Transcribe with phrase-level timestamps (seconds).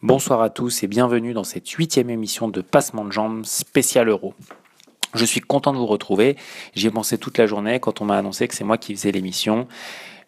[0.00, 4.32] Bonsoir à tous et bienvenue dans cette huitième émission de Passement de Jambes spécial Euro.
[5.12, 6.36] Je suis content de vous retrouver.
[6.76, 9.10] J'y ai pensé toute la journée quand on m'a annoncé que c'est moi qui faisais
[9.10, 9.66] l'émission.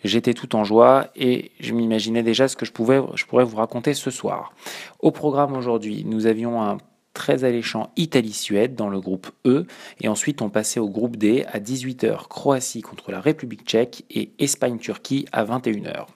[0.03, 3.59] J'étais tout en joie et je m'imaginais déjà ce que je, pouvais, je pourrais vous
[3.59, 4.53] raconter ce soir.
[4.98, 6.78] Au programme aujourd'hui, nous avions un
[7.14, 9.68] très alléchant Italie-Suède dans le groupe E
[10.00, 14.32] et ensuite on passait au groupe D à 18h Croatie contre la République tchèque et
[14.40, 16.06] Espagne-Turquie à 21h.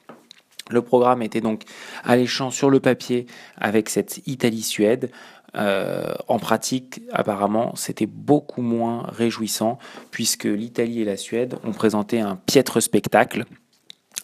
[0.70, 1.62] Le programme était donc
[2.04, 3.26] alléchant sur le papier
[3.58, 5.10] avec cette Italie-Suède.
[5.56, 9.78] Euh, en pratique, apparemment, c'était beaucoup moins réjouissant
[10.10, 13.44] puisque l'Italie et la Suède ont présenté un piètre spectacle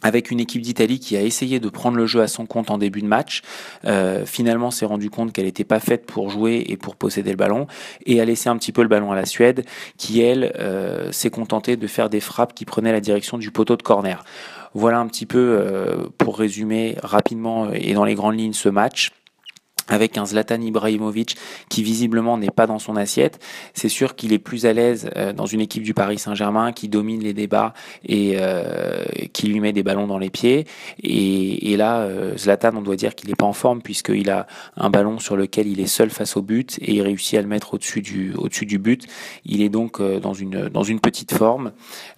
[0.03, 2.79] avec une équipe d'Italie qui a essayé de prendre le jeu à son compte en
[2.79, 3.43] début de match.
[3.85, 7.37] Euh, finalement, s'est rendu compte qu'elle n'était pas faite pour jouer et pour posséder le
[7.37, 7.66] ballon
[8.07, 9.65] et a laissé un petit peu le ballon à la Suède
[9.97, 13.77] qui, elle, euh, s'est contentée de faire des frappes qui prenaient la direction du poteau
[13.77, 14.25] de corner.
[14.74, 19.10] Voilà un petit peu euh, pour résumer rapidement et dans les grandes lignes ce match
[19.91, 21.37] avec un Zlatan Ibrahimovic
[21.69, 23.38] qui visiblement n'est pas dans son assiette.
[23.74, 26.88] C'est sûr qu'il est plus à l'aise euh, dans une équipe du Paris Saint-Germain qui
[26.88, 27.74] domine les débats
[28.07, 30.66] et euh, qui lui met des ballons dans les pieds.
[31.02, 34.46] Et, là, Zlatan, on doit dire qu'il n'est pas en forme puisqu'il a
[34.77, 37.49] un ballon sur lequel il est seul face au but et il réussit à le
[37.49, 39.07] mettre au-dessus du, but.
[39.45, 41.73] Il est donc dans une, dans une petite forme.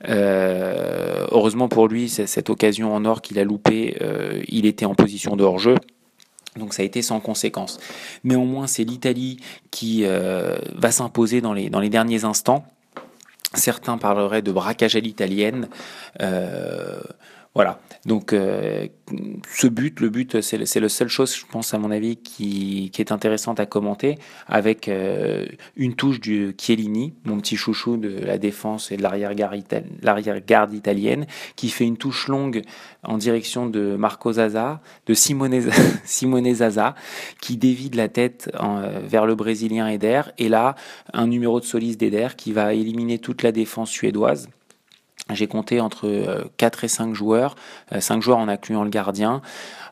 [0.08, 3.96] heureusement pour lui, cette occasion en or qu'il a loupé,
[4.48, 5.76] il était en position de hors-jeu.
[6.56, 7.78] Donc ça a été sans conséquence.
[8.24, 9.38] Néanmoins, c'est l'Italie
[9.70, 12.64] qui euh, va s'imposer dans les, derniers instants.
[13.54, 15.68] Certains parleraient de braquage à l'italienne.
[16.20, 17.00] Euh,
[17.54, 17.80] voilà.
[18.06, 18.88] Donc, euh,
[19.52, 23.12] ce but, le but, c'est la seule chose, je pense, à mon avis, qui, est
[23.12, 25.44] intéressante à commenter, avec euh,
[25.76, 31.68] une touche du Chiellini, mon petit chouchou de la défense et de l'arrière-garde italienne, qui
[31.68, 32.62] fait une touche longue
[33.02, 35.60] en direction de Marco Zaza, de Simone,
[36.04, 36.94] Simone Zaza,
[37.42, 40.74] qui dévie de la tête euh, vers le Brésilien Eder, et là,
[41.12, 44.48] un numéro de soliste d'Eder qui va éliminer toute la défense suédoise.
[45.34, 47.56] J'ai compté entre 4 euh, et 5 joueurs,
[47.98, 49.42] 5 euh, joueurs en incluant le gardien.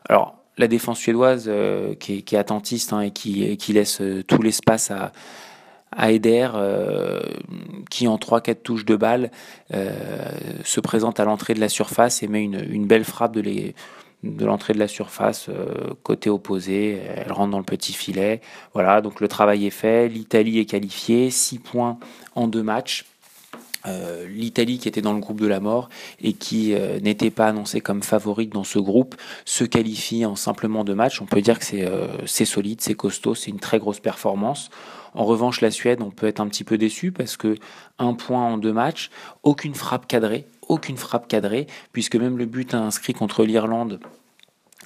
[0.07, 5.11] Alors, la défense suédoise euh, qui, est, attentiste hein, et qui, laisse tout l'espace à,
[6.11, 6.47] Eder,
[7.89, 9.29] qui en 3-4 touches de balle
[9.71, 13.73] se présente à l'entrée de la surface et met une, belle frappe de
[14.45, 15.49] l'entrée de la surface
[16.03, 18.39] côté opposé, elle rentre dans le petit filet.
[18.73, 21.97] Voilà, donc le travail est fait, l'Italie est qualifiée, 6 points
[22.35, 23.10] en deux matchs.
[23.85, 25.89] Euh, L'Italie qui était dans le groupe de la mort
[26.21, 29.15] et qui euh, n'était pas annoncée comme favorite dans ce groupe
[29.45, 31.21] se qualifie en simplement deux matchs.
[31.21, 34.69] On peut dire que c'est euh, solide, c'est costaud, c'est une très grosse performance.
[35.13, 37.55] En revanche, la Suède, on peut être un petit peu déçu parce que
[37.99, 39.09] un point en deux matchs,
[39.43, 43.99] aucune frappe cadrée, aucune frappe cadrée, puisque même le but inscrit contre l'Irlande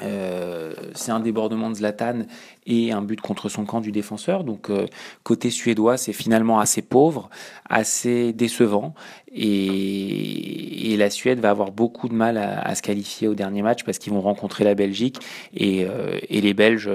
[0.02, 2.24] euh, c'est un débordement de Zlatan
[2.68, 4.44] et un but contre son camp du défenseur.
[4.44, 4.88] Donc euh,
[5.24, 7.30] côté suédois, c'est finalement assez pauvre,
[7.70, 8.94] assez décevant.
[9.32, 13.98] Et, la Suède va avoir beaucoup de mal à, se qualifier au dernier match parce
[13.98, 15.20] qu'ils vont rencontrer la Belgique.
[15.54, 16.90] Et, euh, les Belges,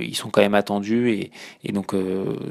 [0.00, 1.10] ils sont quand même attendus.
[1.10, 1.30] Et,
[1.64, 1.94] et donc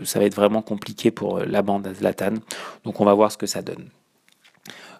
[0.04, 2.36] ça va être vraiment compliqué pour la bande à Zlatan.
[2.84, 3.90] Donc on va voir ce que ça donne.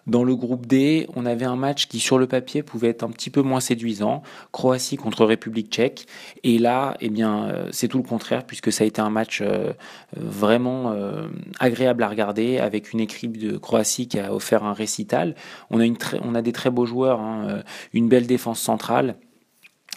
[0.08, 3.10] Dans le groupe D, on avait un match qui, sur le papier, pouvait être un
[3.10, 4.22] petit peu moins séduisant.
[4.50, 6.06] Croatie contre République tchèque.
[6.42, 9.40] Et là, eh bien, euh, c'est tout le contraire, puisque ça a été un match
[9.42, 9.72] euh,
[10.16, 11.28] vraiment euh,
[11.60, 15.36] agréable à regarder, avec une équipe de Croatie qui a offert un récital.
[15.70, 19.16] On a, une on a des très beaux joueurs, hein, une belle défense centrale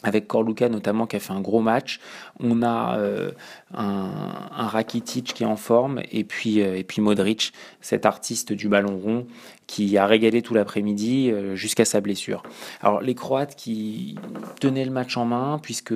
[0.06, 2.00] avec Korluka notamment qui a fait un gros match.
[2.40, 3.32] On a euh,
[3.74, 4.12] un,
[4.56, 8.70] un, Rakitic qui est en forme et puis, euh, et puis Modric, cet artiste du
[8.70, 9.28] ballon rond
[9.66, 12.44] qui a régalé tout l'après-midi euh, jusqu'à sa blessure.
[12.82, 14.16] Alors les Croates qui
[14.60, 15.94] tenaient le match en main puisque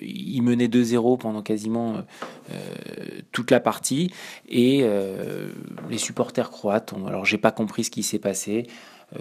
[0.00, 1.96] ils menaient 2-0 pendant quasiment
[3.32, 4.10] toute la partie
[4.48, 4.86] et
[5.90, 8.66] les supporters croates ont, alors j'ai pas compris ce qui s'est passé.
[9.16, 9.20] Euh,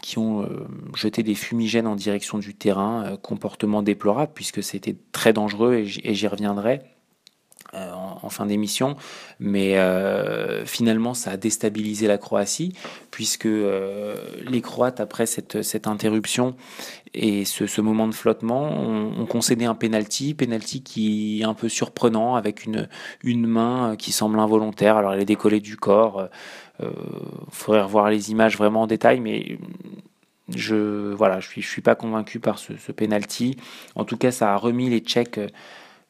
[0.00, 4.94] qui ont euh, jeté des fumigènes en direction du terrain, euh, comportement déplorable puisque c'était
[5.10, 6.82] très dangereux et j'y reviendrai.
[8.24, 8.96] En, fin d'émission,
[9.38, 9.76] mais
[10.64, 12.74] finalement ça a déstabilisé la Croatie
[13.10, 16.56] puisque les Croates après cette, cette interruption
[17.14, 21.68] et ce, ce, moment de flottement ont, concédé un penalty, penalty qui est un peu
[21.68, 22.88] surprenant avec une,
[23.22, 24.96] une main qui semble involontaire.
[24.96, 26.28] Alors elle est décollée du corps.
[26.80, 26.90] Il euh,
[27.50, 29.58] faudrait revoir les images vraiment en détail, mais
[30.54, 33.56] je voilà, je suis, je suis pas convaincu par ce, ce penalty.
[33.94, 35.48] En tout cas, ça a remis les Tchèques euh,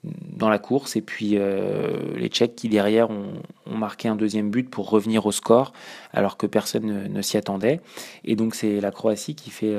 [0.05, 3.33] dans la course et puis euh, les Tchèques qui derrière ont,
[3.67, 5.73] marqué un deuxième but pour revenir au score
[6.13, 7.81] alors que personne ne, s'y attendait
[8.25, 9.75] et donc c'est la Croatie qui fait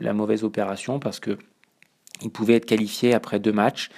[0.00, 1.38] la mauvaise opération parce que
[2.22, 3.90] ils pouvaient être qualifiés après deux matchs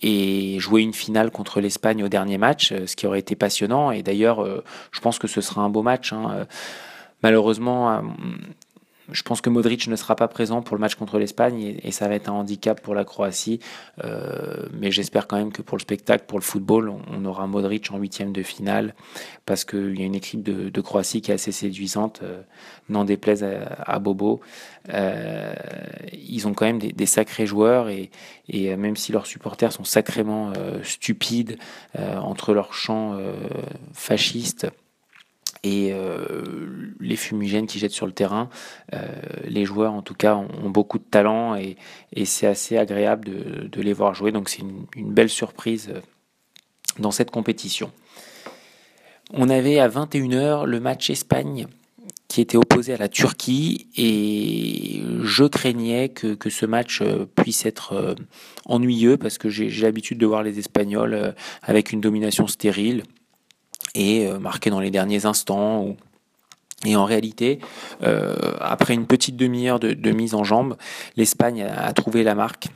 [0.00, 3.90] et jouer une finale contre l'Espagne au dernier match, ce qui aurait été passionnant.
[3.90, 4.46] Et d'ailleurs,
[4.92, 6.12] je pense que ce sera un beau match.
[6.12, 6.46] Hein.
[7.22, 8.00] Malheureusement,
[9.10, 12.08] je pense que Modric ne sera pas présent pour le match contre l'Espagne et, ça
[12.08, 13.60] va être un handicap pour la Croatie.
[14.04, 17.90] Euh, mais j'espère quand même que pour le spectacle, pour le football, on, aura Modric
[17.90, 18.94] en huitième de finale
[19.46, 22.42] parce qu'il y a une équipe de, Croatie qui est assez séduisante, euh,
[22.88, 24.40] n'en déplaise à, Bobo.
[24.90, 25.54] Euh,
[26.12, 28.10] ils ont quand même des, sacrés joueurs et,
[28.48, 30.52] et, même si leurs supporters sont sacrément
[30.82, 31.58] stupides
[31.96, 33.18] entre leurs chants
[33.92, 34.68] fascistes
[35.64, 38.48] et euh, les fumigènes qui jettent sur le terrain.
[38.94, 39.06] Euh,
[39.44, 41.76] les joueurs, en tout cas, ont, beaucoup de talent et,
[42.24, 43.24] c'est assez agréable
[43.70, 44.32] de, les voir jouer.
[44.32, 46.00] Donc c'est une, belle surprise euh,
[46.98, 47.90] dans cette compétition.
[49.32, 51.66] On avait à 21h le match Espagne
[52.28, 57.02] qui était opposé à la Turquie et je craignais que, que ce match
[57.34, 58.16] puisse être
[58.66, 63.02] ennuyeux parce que j'ai l'habitude de voir les Espagnols avec une domination stérile
[63.94, 65.96] et euh, marqué dans les derniers instants.
[66.86, 67.58] Et en réalité,
[68.02, 70.76] euh, après une petite demi-heure de, mise en jambe,
[71.16, 72.68] l'Espagne a, trouvé la marque.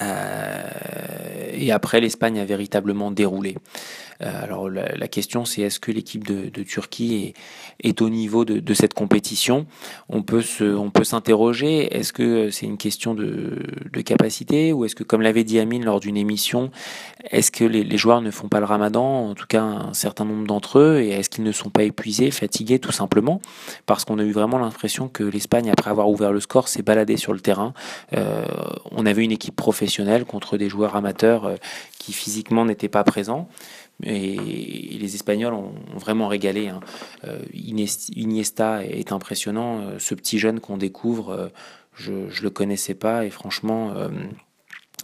[0.00, 3.56] Euh, et après, l'Espagne a véritablement déroulé.
[4.22, 7.34] Euh, alors la, question c'est est-ce que l'équipe de, Turquie
[7.82, 9.66] est, au niveau de, cette compétition?
[10.08, 11.96] On peut on peut s'interroger.
[11.96, 13.58] Est-ce que c'est une question de,
[14.04, 16.70] capacité ou est-ce que comme l'avait dit Amine lors d'une émission,
[17.30, 20.46] est-ce que les, joueurs ne font pas le Ramadan En tout cas un certain nombre
[20.46, 23.40] d'entre eux et est-ce qu'ils ne sont pas épuisés, fatigués tout simplement?
[23.86, 27.16] Parce qu'on a eu vraiment l'impression que l'Espagne après avoir ouvert le score s'est baladée
[27.16, 27.72] sur le terrain.
[28.14, 28.44] Euh,
[28.90, 31.56] on avait une équipe professionnelle contre des joueurs amateurs euh,
[31.98, 33.48] qui physiquement n'étaient pas présents.
[34.02, 34.36] Et,
[34.98, 36.68] les Espagnols ont, vraiment régalé.
[36.68, 36.80] Hein.
[37.24, 39.80] Euh, Iniesta est impressionnant.
[39.80, 41.48] Euh, ce petit jeune qu'on découvre, euh,
[41.94, 43.94] je ne le connaissais pas et franchement,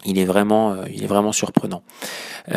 [0.04, 1.82] il est vraiment, il est vraiment surprenant.
[2.48, 2.56] on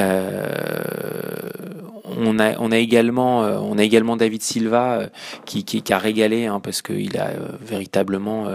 [2.39, 5.09] a, on a également, on a également David Silva
[5.45, 7.31] qui, qui, a régalé hein, parce qu'il a
[7.61, 8.47] véritablement,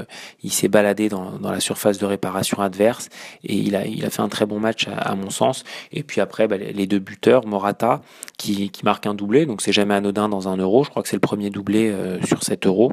[0.43, 3.09] il s'est baladé dans, dans, la surface de réparation adverse
[3.45, 5.65] et il a, il a fait un très bon match à, mon sens.
[5.93, 8.01] Et puis après, bah, les deux buteurs, Morata
[8.37, 10.85] qui, qui marque un doublé, donc c'est jamais anodin dans un euro.
[10.85, 11.95] Je crois que c'est le premier doublé
[12.25, 12.93] sur cet euro.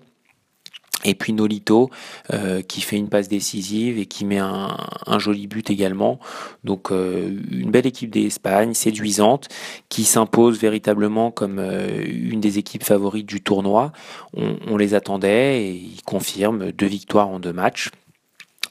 [1.06, 1.90] Et puis Nolito
[2.34, 4.76] euh, qui fait une passe décisive et qui met un,
[5.20, 6.20] joli but également.
[6.64, 9.48] Donc euh, une belle équipe d'Espagne, séduisante,
[9.88, 13.94] qui s'impose véritablement comme euh, une des équipes favorites du tournoi.
[14.34, 17.92] On, les attendait et ils confirment deux victoires en deux matchs.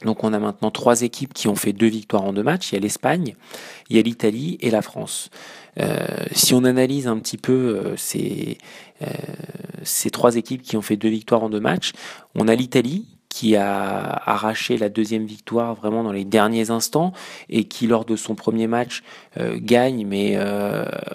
[0.03, 2.71] Donc on a maintenant trois équipes qui ont fait deux victoires en deux matchs.
[2.71, 3.35] Il y a l'Espagne,
[3.89, 5.29] il y a l'Italie et la France.
[6.31, 8.57] Si on analyse un petit peu ces,
[9.85, 11.93] ces trois équipes qui ont fait deux victoires en deux matchs,
[12.35, 17.11] on a l'Italie qui a arraché la deuxième victoire vraiment dans les derniers instants
[17.49, 19.03] et qui lors de son premier match
[19.37, 20.39] gagne, mais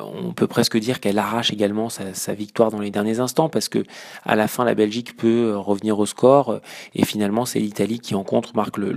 [0.01, 3.85] on peut presque dire qu'elle arrache également sa, victoire dans les derniers instants parce que
[4.25, 6.61] à la fin la Belgique peut revenir au score.
[6.95, 8.93] Et finalement c'est l'Italie qui en contre marque le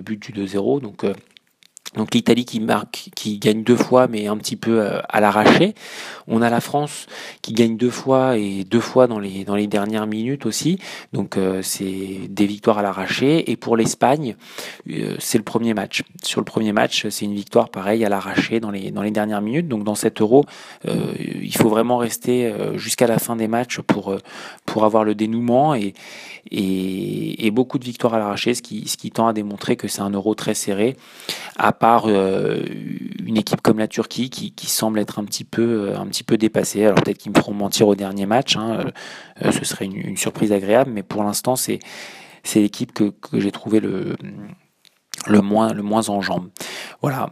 [0.00, 1.04] but du 2-0 donc
[1.96, 5.74] donc l'Italie qui marque, qui gagne deux fois, mais un petit peu euh, à l'arraché.
[6.26, 7.06] On a la France
[7.40, 10.78] qui gagne deux fois et deux fois dans les dans les dernières minutes aussi.
[11.14, 13.50] Donc euh, c'est des victoires à l'arraché.
[13.50, 14.36] Et pour l'Espagne,
[14.90, 16.02] euh, c'est le premier match.
[16.22, 19.40] Sur le premier match, c'est une victoire pareille à l'arraché dans les dans les dernières
[19.40, 19.68] minutes.
[19.68, 20.44] Donc dans cet Euro,
[20.84, 24.14] il faut vraiment rester jusqu'à la fin des matchs pour
[24.66, 25.94] pour avoir le dénouement et
[26.50, 29.88] et, et beaucoup de victoires à l'arraché, ce qui ce qui tend à démontrer que
[29.88, 30.96] c'est un Euro très serré.
[31.78, 32.62] Part euh,
[33.24, 36.36] une équipe comme la Turquie qui, semble être un petit peu, euh, un petit peu
[36.36, 36.84] dépassée.
[36.84, 38.90] Alors peut-être qu'ils me feront mentir au dernier match, hein,
[39.42, 41.78] euh, ce serait une, surprise agréable, mais pour l'instant c'est
[42.42, 44.16] c'est l'équipe que, j'ai trouvé le,
[45.26, 46.48] le, moins, le moins en jambes.
[47.02, 47.30] Voilà.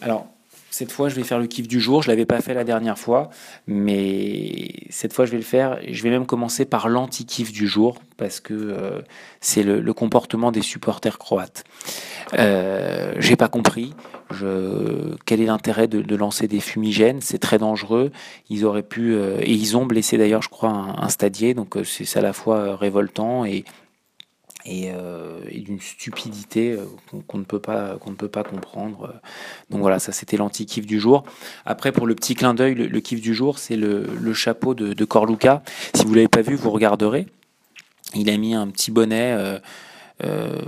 [0.00, 0.28] alors,
[0.80, 2.02] cette fois, je vais faire le kiff du jour.
[2.02, 3.28] Je l'avais pas fait la dernière fois,
[3.66, 5.78] mais cette fois, je vais le faire.
[5.86, 9.02] Je vais même commencer par l'anti-kiff du jour parce que euh,
[9.42, 11.64] c'est le, comportement des supporters croates.
[12.32, 13.92] Euh, J'ai pas compris.
[15.26, 17.20] Quel est l'intérêt de, lancer des fumigènes?
[17.20, 18.10] C'est très dangereux.
[18.48, 21.52] Ils auraient pu euh, et ils ont blessé d'ailleurs, je crois, un, un stadier.
[21.52, 23.66] Donc euh, c'est à la fois révoltant et
[24.66, 26.84] euh, et, d'une stupidité euh,
[27.26, 29.14] qu'on ne peut pas qu'on ne peut pas comprendre.
[29.70, 31.24] Donc voilà, ça c'était l'anti-kiff du jour.
[31.64, 35.04] Après pour le petit clin d'œil, le, kiff du jour, c'est le, chapeau de, de
[35.04, 35.62] Corluca.
[35.94, 37.26] Si vous l'avez pas vu, vous regarderez.
[38.14, 39.34] Il a mis un petit bonnet.
[40.22, 40.60] Euh,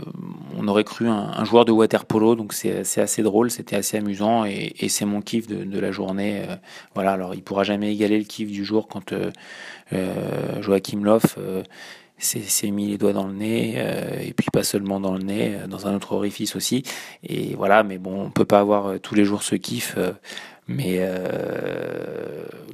[0.56, 4.46] on aurait cru un, joueur de water polo, donc c'est assez drôle, c'était assez amusant
[4.46, 6.42] et, c'est mon kiff de, la journée.
[6.94, 9.12] voilà, alors il pourra jamais égaler le kiff du jour quand
[10.60, 11.36] Joachim Loff
[12.18, 13.76] s'est mis les doigts dans le nez,
[14.22, 16.84] et puis pas seulement dans le nez, dans un autre orifice aussi.
[17.24, 19.98] Et voilà, mais bon, on peut pas avoir tous les jours ce kiff,
[20.68, 21.00] mais,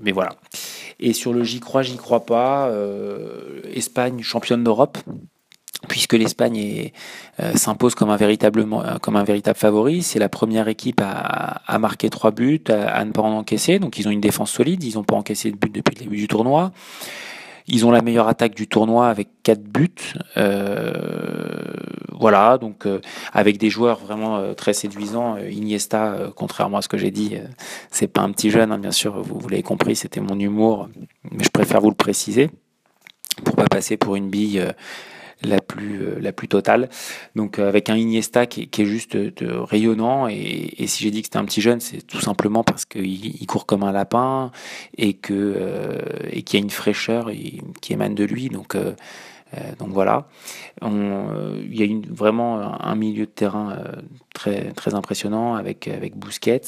[0.02, 0.36] mais voilà.
[1.00, 2.70] Et sur le j'y crois, j'y crois pas,
[3.72, 4.98] Espagne championne d'Europe
[5.86, 6.90] puisque l'Espagne
[7.40, 10.02] euh, s'impose comme un euh, comme un véritable favori.
[10.02, 13.78] C'est la première équipe à, à marquer trois buts, à, ne pas en encaisser.
[13.78, 14.82] Donc ils ont une défense solide.
[14.82, 16.72] Ils n'ont pas encaissé de but depuis le début du tournoi.
[17.68, 20.14] Ils ont la meilleure attaque du tournoi avec quatre buts.
[20.36, 20.92] Euh,
[22.12, 23.00] voilà, donc euh,
[23.32, 25.36] avec des joueurs vraiment très séduisants.
[25.36, 27.36] Iniesta, contrairement à ce que j'ai dit,
[27.90, 29.22] c'est pas un petit jeune, hein, bien sûr.
[29.22, 30.88] Vous, vous l'avez compris, c'était mon humour,
[31.30, 32.50] mais je préfère vous le préciser
[33.44, 34.64] pour pas passer pour une bille
[35.42, 36.88] la plus, euh, la plus totale.
[37.36, 41.26] Donc euh, avec un Iniesta qui, est juste de, rayonnant et, si j'ai dit que
[41.26, 44.50] c'était un petit jeune, c'est tout simplement parce qu'il il court comme un lapin
[44.96, 45.98] et euh,
[46.30, 47.30] et qu'il y a une fraîcheur
[47.80, 48.48] qui émane de lui.
[48.48, 48.76] Donc
[49.78, 50.28] donc voilà,
[50.82, 53.78] il y a une, vraiment un milieu de terrain
[54.34, 56.60] très, très impressionnant avec, avec Busquets.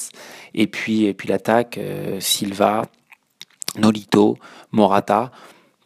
[0.54, 1.78] Et puis, et puis l'attaque,
[2.20, 2.86] Silva,
[3.76, 4.38] Nolito,
[4.72, 5.30] Morata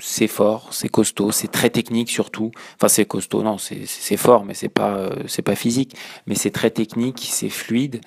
[0.01, 2.51] c'est fort, c'est costaud, c'est très technique surtout.
[2.77, 5.95] Enfin, c'est costaud, non, c'est fort, mais c'est pas, euh, c'est pas physique,
[6.27, 8.01] mais c'est très technique, c'est fluide,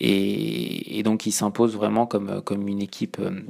[0.00, 3.42] et, et, donc il s'impose vraiment comme, comme une équipe euh,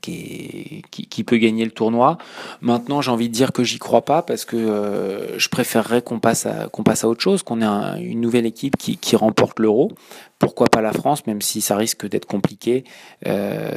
[0.00, 0.82] qui,
[1.26, 2.18] peut gagner le tournoi.
[2.60, 6.18] Maintenant, j'ai envie de dire que j'y crois pas parce que euh, je préférerais qu'on
[6.18, 9.92] passe à qu'on passe à autre chose, qu'on ait une nouvelle équipe qui, remporte l'Euro.
[10.38, 12.84] Pourquoi pas la France, même si ça risque d'être compliqué
[13.26, 13.70] euh,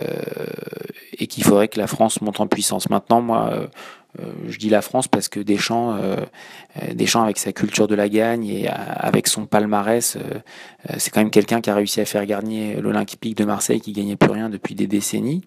[1.17, 2.89] et qu'il faudrait que la France monte en puissance.
[2.89, 3.67] Maintenant, moi,
[4.47, 6.17] je dis la France parce que Deschamps, euh,
[6.81, 10.17] euh, Deschamps avec sa culture de la gagne et avec son palmarès,
[10.97, 14.15] c'est quand même quelqu'un qui a réussi à faire gagner l'Olympique de Marseille qui gagnait
[14.15, 15.43] plus rien depuis des décennies.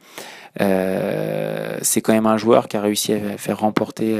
[0.58, 4.18] c'est quand même un joueur qui a réussi à faire remporter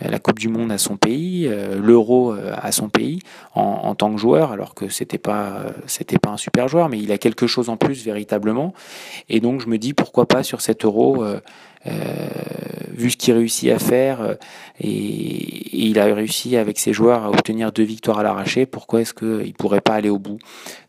[0.00, 1.48] la Coupe du Monde à son pays,
[1.80, 3.20] l'Euro à son pays
[3.54, 5.66] en, tant que joueur, alors que c'était pas
[6.22, 8.74] pas un super joueur, mais il a quelque chose en plus véritablement.
[9.28, 11.24] Et donc je me dis pourquoi pas sur cet Euro
[11.86, 11.92] euh,
[12.92, 14.34] vu ce qu'il réussit à faire, euh,
[14.80, 19.14] et, il a réussi avec ses joueurs à obtenir deux victoires à l'arraché, pourquoi est-ce
[19.14, 20.38] qu'il pourrait pas aller au bout?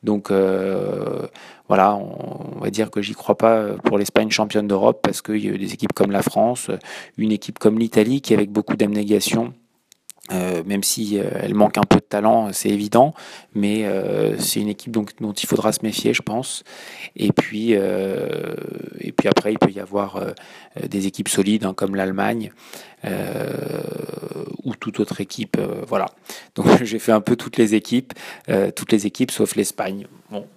[0.04, 1.28] Donc euh,
[1.70, 5.50] voilà, on, va dire que j'y crois pas pour l'Espagne championne d'Europe, parce qu'il y
[5.50, 6.70] a des équipes comme la France,
[7.18, 9.54] une équipe comme l'Italie qui avec beaucoup d'abnégation
[10.32, 13.14] euh, même si euh, elle manque un peu de talent, c'est évident,
[13.54, 16.64] mais euh, c'est une équipe dont il faudra se méfier, je pense.
[17.16, 20.20] Et puis, et puis après, il peut y avoir
[20.88, 22.52] des équipes solides hein, comme l'Allemagne
[24.64, 25.58] ou toute autre équipe.
[25.88, 26.08] voilà.
[26.56, 28.14] Donc j'ai fait un peu toutes les équipes,
[28.76, 30.08] toutes les équipes sauf l'Espagne.
[30.30, 30.48] Bon,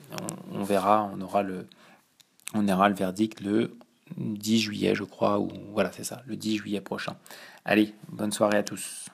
[0.52, 1.66] on, on, verra, on aura le,
[2.54, 3.76] on aura le verdict le
[4.16, 7.16] 10 juillet, je crois, ou voilà, c'est ça, le 10 juillet prochain.
[7.64, 9.06] Allez, bonne soirée à tous.